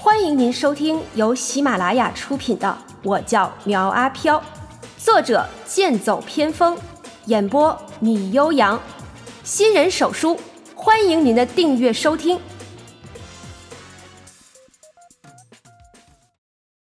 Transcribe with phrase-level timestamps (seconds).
[0.00, 2.68] 欢迎您收听由喜马拉雅出品的
[3.02, 4.38] 《我叫苗阿飘》，
[4.96, 6.78] 作者剑走偏锋，
[7.24, 8.80] 演播米悠扬，
[9.42, 10.38] 新人手书，
[10.76, 12.40] 欢迎您的订阅收听。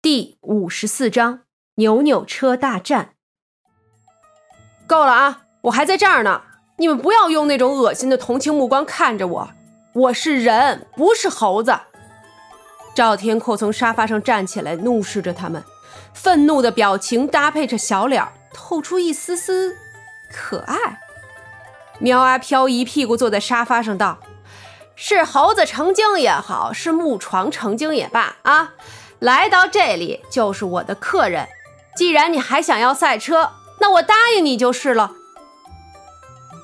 [0.02, 1.44] 第五十四章
[1.76, 3.12] 扭扭车大战。
[4.86, 5.44] 够了啊！
[5.62, 6.42] 我还在这儿呢，
[6.80, 9.50] 你们不要用那种恶心的同情目光看着我，
[9.94, 11.80] 我是人，不是猴子。
[12.96, 15.62] 赵天阔从沙发上站起来，怒视着他们，
[16.14, 19.76] 愤怒的表情搭配着小脸，透出一丝丝
[20.32, 20.78] 可爱。
[22.00, 24.18] 苗阿飘一屁股坐在沙发上，道
[24.96, 28.74] ：“是猴子成精也好，是木床成精也罢，啊，
[29.20, 31.48] 来到这里就是我的客人。
[31.98, 35.12] 既然你还想要赛车，那我答应你就是了。”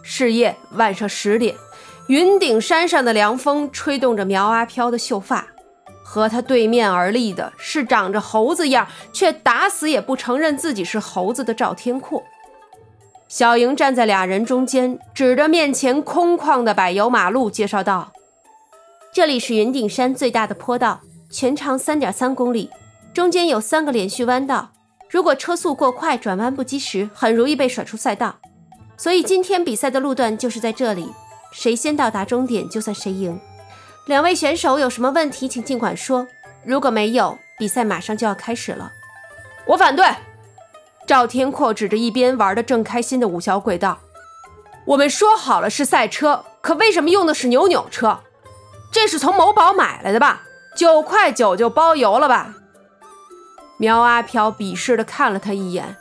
[0.04, 1.56] 是夜晚上十点，
[2.08, 5.48] 云顶山上的凉风吹动着苗阿飘的秀发。
[6.14, 12.22] 和他对面而立的是长着猴子样却打死也不承认自己是猴子的赵天阔。
[13.30, 18.12] 小莹站在俩人中间，指着面前空旷的柏油马路，介绍道
[19.14, 21.00] ：“这里是云顶山最大的坡道，
[21.30, 22.70] 全长三点三公里，
[23.14, 24.74] 中间有三个连续弯道。
[25.10, 28.36] 如果车速过快，转弯不及时，很容易被甩出赛道。
[28.98, 31.08] 所以今天比赛的路段就是在这里，
[31.54, 33.40] 谁先到达终点就算谁赢。”
[34.06, 36.28] 两位选手有什么问题，请尽管说。
[36.66, 38.92] 如果没有，比赛马上就要开始了。
[39.66, 40.06] 我反对。
[41.08, 44.00] 赵天阔指着一边玩的正开心的五小鬼道
[44.86, 48.20] ：“我们说好了是赛车，可为什么用的是扭扭车？
[48.92, 50.44] 这是从某宝买来的吧？
[50.76, 52.56] 九块九就包邮了吧？”
[53.78, 55.98] 苗阿飘鄙视的看了他一眼：“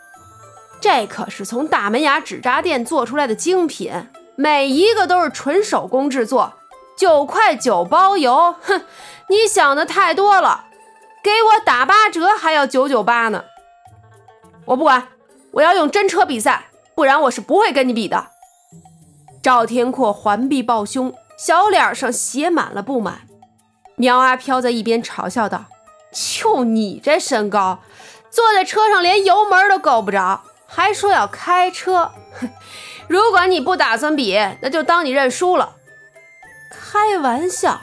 [0.81, 3.93] 这可是从大门牙纸扎店做出来的精品，
[4.37, 6.53] 每一个都是纯手工制作。”
[7.01, 8.85] 九块九包邮，哼，
[9.29, 10.67] 你想的太多了，
[11.23, 13.45] 给我打八折还要九九八呢。
[14.67, 15.09] 我不管，
[15.53, 18.27] 我要用真车比赛，不然我是不会跟你比的。
[19.43, 23.23] 赵天阔环臂抱胸，小脸上写满了不满。
[23.97, 25.65] 苗阿飘在一边嘲笑道
[26.13, 27.79] ：“就你这身高，
[28.31, 32.13] 坐在车上连油门都够不着，还说要开车？
[32.39, 32.51] 哼，
[33.09, 35.77] 如果你不打算比，那就当你认输了。”
[36.71, 37.81] 开玩笑，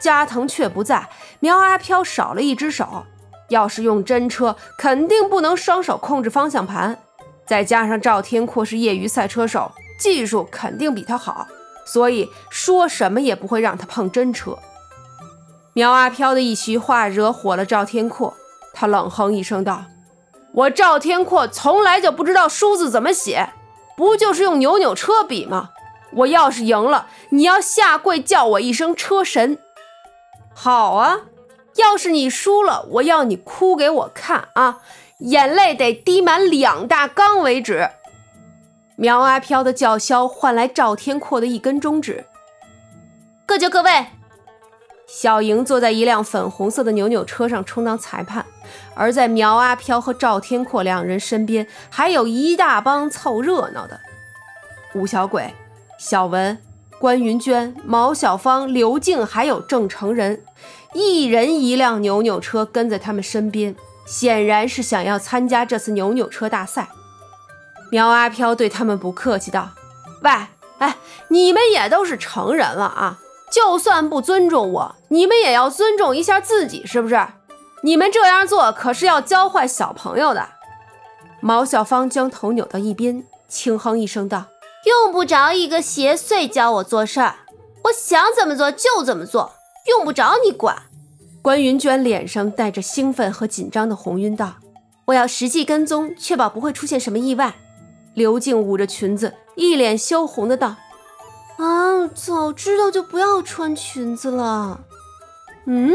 [0.00, 1.08] 加藤却不在，
[1.40, 3.04] 苗阿飘少了一只手。
[3.48, 6.98] 要是用真车，肯定不能双手控制方向盘。
[7.46, 11.46] 再加上赵天阔是业余赛车手，技术肯定比他好，
[11.84, 14.56] 所以说什么也不会让他碰真车。
[15.74, 18.34] 苗阿飘的一席话惹火了赵天阔，
[18.72, 19.84] 他冷哼一声道
[20.54, 23.50] ：“我赵天阔从来就不知道书字怎么写，
[23.96, 25.70] 不就是用扭扭车比吗？”
[26.14, 29.58] 我要是赢了，你要下跪叫我一声车神。
[30.54, 31.22] 好啊，
[31.76, 34.80] 要是你输了，我要你哭给我看啊，
[35.18, 37.88] 眼泪得滴满两大缸为止。
[38.96, 42.26] 苗阿飘的叫嚣换来赵天阔的一根中指。
[43.46, 44.06] 各就各位。
[45.06, 48.46] 小莹坐在一辆粉红色的扭扭车上充当裁判，
[48.94, 54.00] 而在苗阿飘和赵天阔两人身边，还有一大帮凑热闹的
[54.94, 55.54] 五小鬼。
[56.04, 56.58] 小文、
[56.98, 60.42] 关云娟、毛小芳、刘静，还有郑成人，
[60.94, 66.88] 一人一辆扭扭车跟在他们身边，显然是想要参加这次扭扭车大赛。
[67.92, 69.70] 苗阿飘对他们不客气道
[70.24, 70.30] ：“喂，
[70.78, 70.96] 哎，
[71.28, 73.20] 你们也都是成人了啊，
[73.52, 77.16] 就算不尊重我，你们也要尊重一下自己，是不是？
[77.84, 80.48] 你们这样做可是要教坏小朋友的。”
[81.40, 84.46] 毛小芳将头扭到一边，轻哼一声道。
[84.84, 87.36] 用不着一个邪祟教我做事儿，
[87.84, 89.52] 我想怎么做就怎么做，
[89.86, 90.82] 用不着你管。
[91.40, 94.54] 关云娟脸上带着兴奋和紧张的红晕道
[95.06, 97.54] ：“我要实际跟踪，确保不会出现什么意外。”
[98.14, 100.76] 刘静捂着裙子，一脸羞红的道
[101.58, 104.80] ：“啊，早知道就不要穿裙子了。”
[105.66, 105.94] 嗯，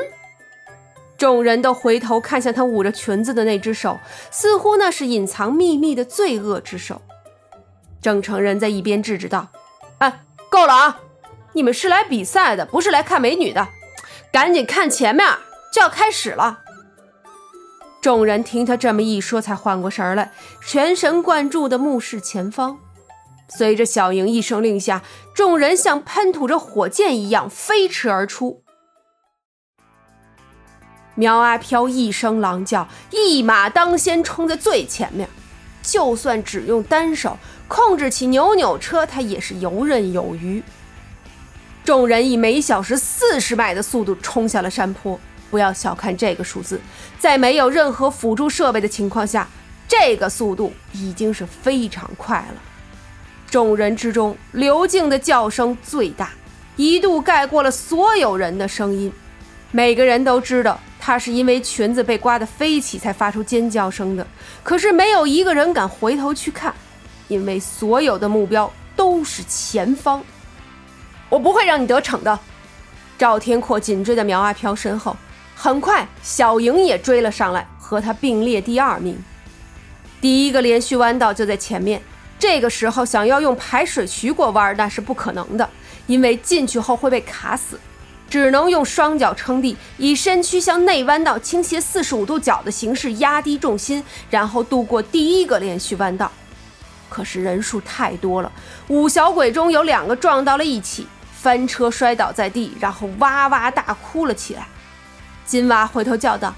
[1.17, 3.97] 众人都回头看向她捂着裙子的那只手，
[4.31, 7.01] 似乎那是隐藏秘密的罪恶之手。
[8.01, 9.47] 郑成人在一边制止道
[9.99, 10.99] ：“哎，够了啊！
[11.53, 13.67] 你们是来比赛的，不是来看美女的。
[14.31, 15.27] 赶紧看前面，
[15.73, 16.59] 就要开始了。”
[17.99, 20.31] 众人听他这么一说，才缓过神来，
[20.65, 22.77] 全神贯注地目视前方。
[23.49, 25.01] 随着小莹一声令下，
[25.33, 28.63] 众人像喷吐着火箭一样飞驰而出。
[31.15, 35.27] 苗阿飘一声狼叫，一马当先冲在最前面。
[35.81, 40.63] 就算只用单手控制起扭扭车，他也是游刃有余。
[41.83, 45.19] 众人以每小时四十迈的速度冲下了山坡，
[45.49, 46.79] 不要小看这个数字，
[47.17, 49.47] 在没有任何辅助设备的情况下，
[49.87, 52.61] 这个速度已经是非常快了。
[53.49, 56.31] 众人之中，刘静的叫声最大，
[56.75, 59.11] 一度盖过了所有人的声音。
[59.71, 64.27] 每个人都知道，她是因为裙子被刮得飞起才发出尖叫声的。
[64.63, 66.73] 可是没有一个人敢回头去看，
[67.27, 70.23] 因为所有的目标都是前方。
[71.29, 72.39] 我不会让你得逞的。
[73.17, 75.15] 赵天阔紧追在苗阿飘身后，
[75.55, 79.17] 很快小莹也追了上来，和他并列第二名。
[80.21, 82.01] 第一个连续弯道就在前面。
[82.39, 85.67] 这个时候想要用排水渠过弯，那是不可能的，
[86.05, 87.79] 因为进去后会被卡死，
[88.29, 96.31] 只能用双脚撑地，以身躯向内弯道倾斜四十五度角的形式压低重心，然后度过第一个连续弯道。
[97.09, 98.51] 可是人数太多了，
[98.87, 104.67] 五小鬼中有两个撞到了一起，翻车摔倒在地，然后哇哇大哭了起来。
[105.45, 106.53] 金娃回头叫道：“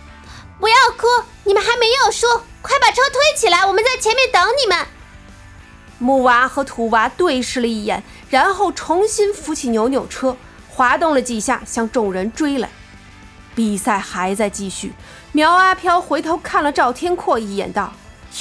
[0.60, 1.08] 不要哭，
[1.44, 2.26] 你们还没有输，
[2.62, 4.86] 快把车推起来，我们在前面等你们。”
[6.00, 10.36] 木娃和土娃对视了一眼，然后重新扶起扭扭车，
[10.70, 12.70] 滑动了几下，向众人追来。
[13.54, 14.94] 比赛还在继续。
[15.34, 17.92] 苗阿飘回头看了赵天阔一眼，道：“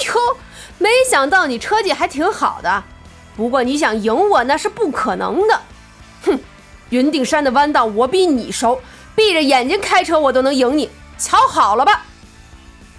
[0.06, 0.36] 哟，
[0.78, 2.84] 没想到你车技还挺好的，
[3.36, 5.60] 不过你想赢我那是不可能的。
[6.24, 6.38] 哼，
[6.90, 8.80] 云顶山的弯道我比你熟，
[9.14, 12.04] 闭着眼睛开车我都能赢你，瞧好了吧？”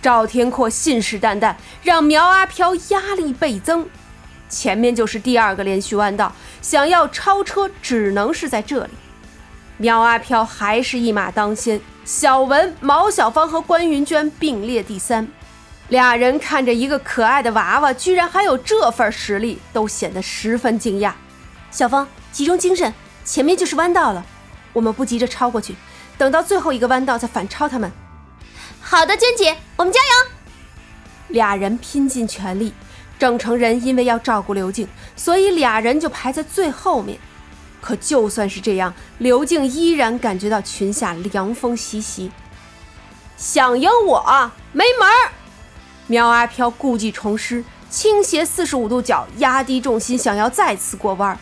[0.02, 3.88] 赵天阔信誓旦旦，让苗阿飘压力倍增。
[4.48, 8.92] 前面就是第二个连续弯道，想要超车只能是在这里。
[9.78, 15.28] 苗阿飘还是一马当先，小文、毛小芳和关云娟并列第三。
[15.90, 21.12] 俩人看着一个可爱的娃娃，居然还有这份实力，都显得十分惊讶。
[21.72, 22.94] 小芳，集中精神，
[23.26, 24.24] 前面就是弯道了，
[24.72, 25.76] 我们不急着超过去，
[26.18, 27.92] 等到最后一个弯道再反超他们。
[28.80, 30.32] 好的，娟姐，我们加油！
[31.30, 32.74] 俩人拼尽全力。
[33.18, 37.20] 郑成人因为要照顾刘静，所以俩人就排在最后面。
[37.82, 42.32] 可就算是这样，刘静依然感觉到裙下凉风习习。
[43.36, 45.32] 想赢我没门儿！
[46.10, 51.38] 苗阿飘故技重施，倾斜四十五度角，压低重心，想要再次过弯儿。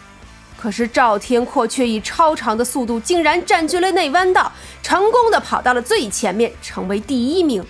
[0.57, 4.51] 可是赵天阔却以超长的速度，竟然占据了内弯道，
[4.83, 7.65] 成功的跑到了最前面，成为第一名。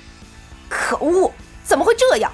[0.67, 1.31] 可恶，
[1.63, 2.31] 怎么会这样？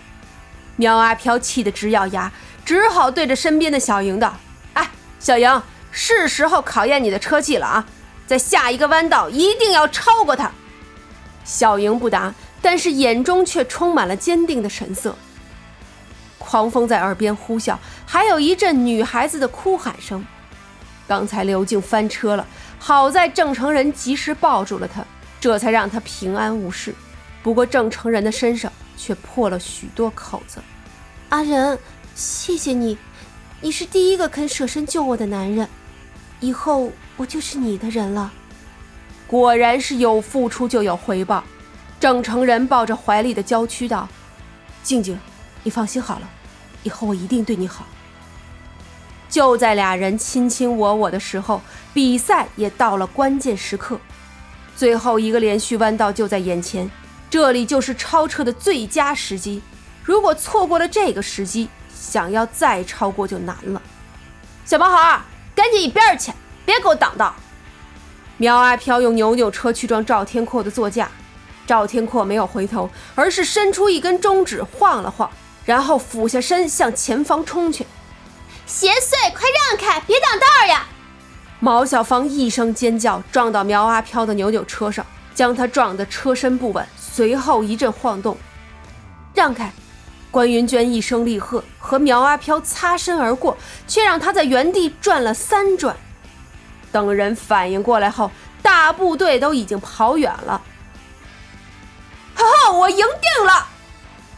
[0.78, 2.32] 苗阿飘气得直咬牙，
[2.64, 4.34] 只好对着身边的小莹道
[4.76, 4.90] ：“哎，
[5.20, 5.62] 小莹，
[5.92, 7.86] 是时候考验你的车技了啊！
[8.26, 10.50] 在下一个弯道一定要超过他。”
[11.44, 12.34] 小莹不答，
[12.64, 15.16] 但是眼中却充满了坚定的神色。
[16.40, 17.78] 狂风在耳边呼啸，
[18.08, 20.26] 还有一阵女孩子的哭喊声。
[21.08, 22.48] 刚才刘静翻车了，
[22.80, 25.06] 好在郑成仁及时抱住了她，
[25.40, 26.96] 这才让她平安无事。
[27.44, 28.72] 不过郑成仁的身上……
[28.96, 30.60] 却破了许多口子。
[31.30, 31.78] 阿仁，
[32.16, 32.98] 谢谢你，
[33.60, 35.68] 你是第一个肯舍身救我的男人，
[36.40, 38.32] 以后我就是你的人了。
[39.28, 41.44] 果然是有付出就有回报。
[42.04, 44.10] 郑成仁抱着怀里的娇躯道
[44.84, 45.18] ：“静静，
[45.64, 46.30] 你放心好了，
[46.84, 47.86] 以后我一定对你好。”
[49.32, 51.62] 就在俩人卿卿我我的时候，
[51.94, 53.98] 比赛也到了关键时刻，
[54.76, 56.92] 最后一个连续弯道就在眼前。
[57.30, 59.62] 这里就是超车的最佳时机，
[60.04, 63.82] 如果错过了这个时机，想要再超过就难了。
[64.66, 65.22] 小毛孩，
[65.56, 66.34] 赶紧一边去，
[66.66, 67.34] 别给我挡道！
[68.36, 71.10] 苗阿飘用扭扭车去撞赵天阔的座驾，
[71.66, 75.30] 赵天阔没有回头，而是伸出一根中指晃了晃，
[75.66, 77.86] 然后俯下身向前方冲去。
[78.66, 80.86] 邪祟，快让开，别挡道呀！
[81.60, 86.86] 毛小芳一声尖叫，撞到苗阿飘的扭扭车上，将他撞得车身不稳。
[86.98, 88.36] 随后一阵晃动，
[89.34, 89.72] 让开！
[90.32, 93.56] 关云娟一声厉喝，和苗阿飘擦身而过，
[93.88, 95.96] 却让他在原地转了三转。
[96.92, 100.60] 等人反应过来后，大部队都已经跑远了。
[102.72, 103.68] 我赢定了！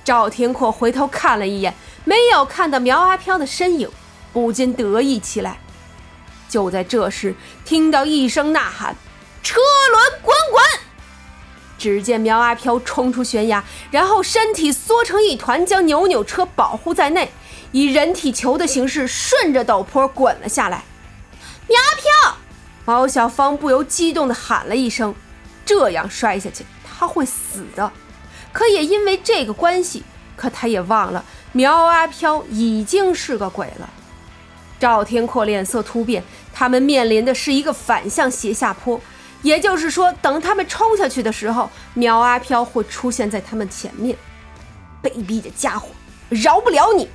[0.04, 3.90] 赵天阔回头看了一眼，没有看到苗阿飘的身影，
[4.32, 5.60] 不禁得意起来。
[6.48, 8.96] 就在这时，听到一声呐喊
[9.42, 9.60] ：“车
[9.92, 10.64] 轮滚滚！”
[11.78, 17.32] 只见苗阿飘冲出悬崖，然后身体缩成一团，将扭扭车保护在内，
[17.72, 20.84] 以人体球的形式顺着陡坡滚了下来。
[21.68, 22.38] 苗阿飘，
[22.86, 25.14] 毛小芳不由激动地喊了一声
[25.66, 27.92] ：“这样摔下去，他会死的。”
[28.56, 30.02] 可也因为这个关系，
[30.38, 33.90] 可他也忘了苗阿飘已经是个鬼了。
[34.80, 38.98] 赵天阔脸色突变，他们面临的是一个反向斜下坡。
[39.42, 44.16] 也就是说，等他们冲下去的时候，苗阿飘会出现在他们前面。
[45.04, 45.90] 卑鄙的家伙，
[46.30, 47.10] 饶不了你！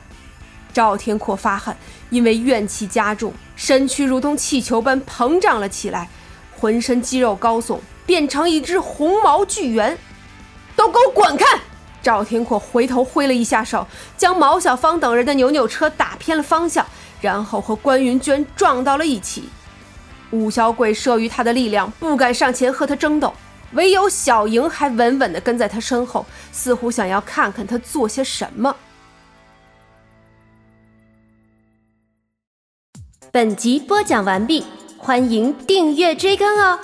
[0.74, 1.74] 赵天阔发狠，
[2.10, 6.10] 因为怨气加重，身躯如同气球般膨胀了起来，
[6.54, 9.96] 浑身肌肉高耸，变成一只红毛巨猿。
[10.80, 11.44] 都给我滚开！
[12.02, 16.86] 赵天阔回头挥了一下手，将毛小芳等人的扭扭车打偏了方向，
[17.20, 19.50] 然后和关云娟撞到了一起。
[20.30, 23.30] 五小鬼慑于他的力量，不敢上前和他争斗，
[23.72, 28.74] 唯有小莹还稳稳地跟在他身后，似乎想要看看他做些什么。
[33.30, 34.64] 本集播讲完毕，
[34.96, 36.80] 欢迎订阅追更哦。